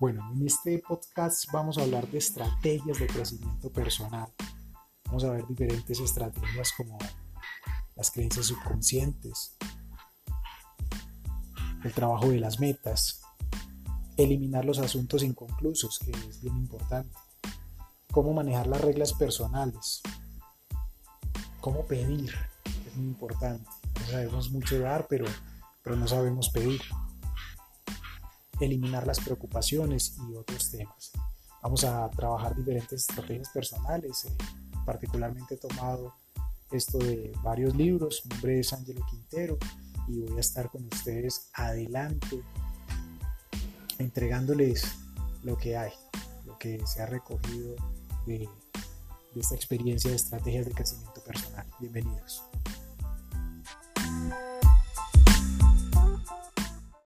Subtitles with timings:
[0.00, 4.28] Bueno, en este podcast vamos a hablar de estrategias de crecimiento personal.
[5.06, 6.98] Vamos a ver diferentes estrategias como
[7.94, 9.56] las creencias subconscientes,
[11.84, 13.22] el trabajo de las metas,
[14.16, 17.16] eliminar los asuntos inconclusos, que es bien importante,
[18.10, 20.02] cómo manejar las reglas personales,
[21.60, 22.34] cómo pedir,
[22.86, 23.68] es muy importante.
[24.00, 25.26] No sabemos mucho dar, pero,
[25.82, 26.80] pero no sabemos pedir
[28.64, 31.12] eliminar las preocupaciones y otros temas.
[31.62, 34.32] Vamos a trabajar diferentes estrategias personales, eh,
[34.84, 36.14] particularmente he tomado
[36.70, 38.22] esto de varios libros.
[38.24, 39.58] Mi nombre es Ángelo Quintero
[40.08, 42.42] y voy a estar con ustedes adelante
[43.98, 44.84] entregándoles
[45.42, 45.92] lo que hay,
[46.44, 47.76] lo que se ha recogido
[48.26, 48.48] de,
[49.34, 51.66] de esta experiencia de estrategias de crecimiento personal.
[51.78, 52.42] Bienvenidos.